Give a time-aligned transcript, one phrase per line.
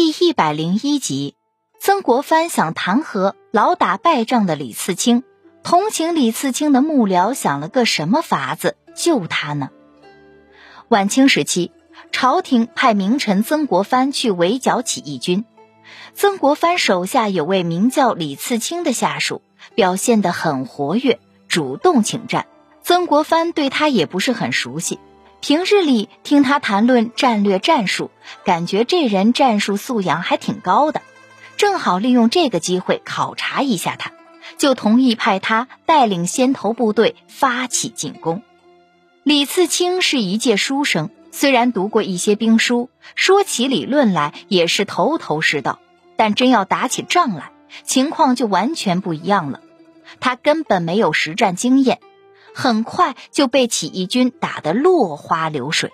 [0.00, 1.34] 第一百零一集，
[1.80, 5.24] 曾国藩想弹劾老打败仗的李次卿，
[5.64, 9.70] 同情李次卿的幕僚想了个什么法子救他呢？
[10.86, 11.72] 晚清时期，
[12.12, 15.44] 朝廷派名臣曾国藩去围剿起义军，
[16.14, 19.42] 曾国藩手下有位名叫李次卿的下属，
[19.74, 21.18] 表现得很活跃，
[21.48, 22.46] 主动请战。
[22.84, 25.00] 曾国藩对他也不是很熟悉。
[25.40, 28.10] 平日里听他谈论战略战术，
[28.44, 31.00] 感觉这人战术素养还挺高的，
[31.56, 34.12] 正好利用这个机会考察一下他，
[34.58, 38.42] 就同意派他带领先头部队发起进攻。
[39.22, 45.78] 李次清是一介书生，虽然读过一些兵书，说起理论来也是头头是道，
[46.16, 47.52] 但真要打起仗来，
[47.84, 49.60] 情况就完全不一样了。
[50.20, 52.00] 他根本没有实战经验。
[52.58, 55.92] 很快就被起义军打得落花流水。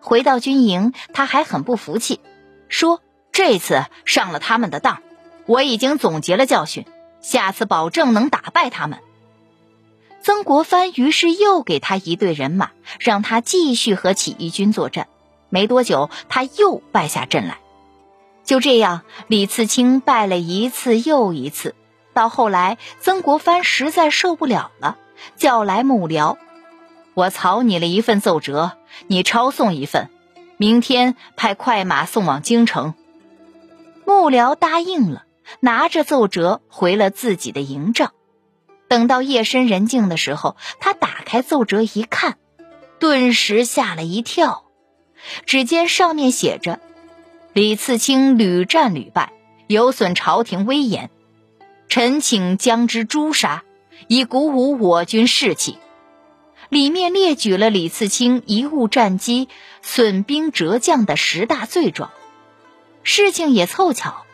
[0.00, 2.20] 回到军营，他还很不服气，
[2.68, 5.02] 说：“这次上了他们的当，
[5.46, 6.86] 我已经总结了教训，
[7.20, 9.00] 下次保证能打败他们。”
[10.22, 15.08] 曾国藩于是又给他一队人马，让他继续和起义军作战。
[15.48, 17.58] 没多久，他又败下阵来。
[18.44, 21.74] 就这样，李次清败了一次又一次，
[22.14, 24.96] 到后来，曾国藩实在受不了了。
[25.36, 26.36] 叫来幕僚，
[27.14, 28.72] 我草拟了一份奏折，
[29.06, 30.08] 你抄送一份，
[30.56, 32.94] 明天派快马送往京城。
[34.04, 35.24] 幕僚答应了，
[35.60, 38.12] 拿着奏折回了自己的营帐。
[38.88, 42.38] 等到夜深人静的时候，他打开奏折一看，
[42.98, 44.64] 顿时吓了一跳。
[45.46, 46.80] 只见上面写着
[47.52, 49.32] ：“李次卿屡战屡败，
[49.68, 51.10] 有损朝廷威严，
[51.88, 53.62] 臣请将之诛杀。”
[54.06, 55.78] 以鼓舞我军士气，
[56.68, 59.48] 里面列举了李次卿贻误战机、
[59.82, 62.10] 损兵折将的十大罪状。
[63.02, 64.24] 事情也凑巧，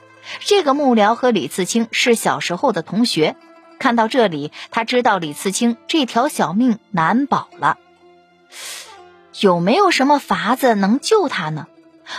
[0.41, 3.37] 这个幕僚和李次卿是小时候的同学。
[3.78, 7.78] 看到这里，他知道李次卿这条小命难保了。
[9.41, 11.66] 有没有什么法子能救他呢？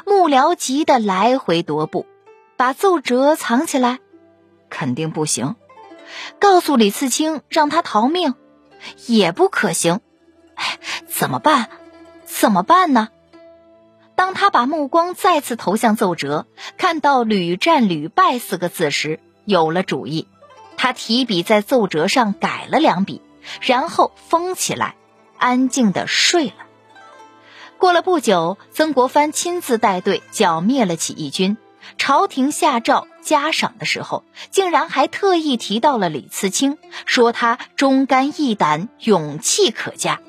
[0.06, 2.06] 幕僚急得来回踱步，
[2.58, 4.00] 把奏折藏起来，
[4.70, 5.56] 肯定不行。
[6.40, 8.36] 告诉李次卿让他逃命，
[9.06, 10.00] 也不可行。
[10.56, 11.70] 哎，怎么办？
[12.26, 13.10] 怎么办呢？
[14.16, 16.48] 当他把目光再次投向奏折，
[16.78, 20.28] 看到“屡战屡败”四个字时，有了主意。
[20.76, 23.22] 他提笔在奏折上改了两笔，
[23.62, 24.96] 然后封起来，
[25.38, 26.54] 安静的睡了。
[27.78, 31.58] 过了不久，曾国藩亲自带队剿灭了起义军。
[31.98, 40.20] 朝廷下诏嘉赏的时候，竟然还特意提到了李次卿，说他忠肝义胆，勇气可嘉。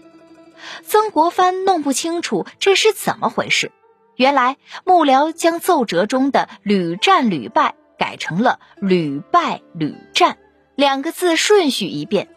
[0.84, 3.72] 曾国藩弄不清楚这是怎么回事，
[4.16, 10.38] 原来幕僚将奏折中的“屡战屡败”改成了“屡败屡战”，
[10.74, 12.28] 两个字顺序一变，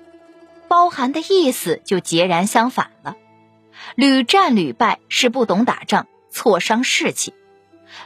[0.68, 3.16] 包含的意思就截然相反了。
[3.96, 7.34] “屡战屡败”是不懂打仗，挫伤士气。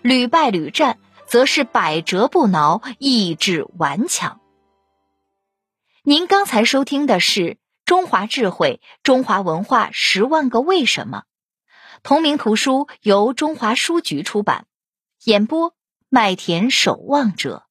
[0.01, 4.39] 屡败屡战，则是百折不挠，意志顽强。
[6.03, 7.41] 您刚才收听的是
[7.83, 11.19] 《中华智慧中华文化十万个为什么》，
[12.03, 14.67] 同名图书由中华书局出版，
[15.23, 15.73] 演播
[16.09, 17.64] 麦田守望者。